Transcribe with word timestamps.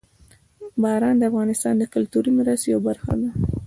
باران 0.81 1.15
د 1.19 1.23
افغانستان 1.31 1.73
د 1.77 1.83
کلتوري 1.93 2.29
میراث 2.37 2.61
یوه 2.71 2.81
برخه 2.87 3.13
ده. 3.21 3.29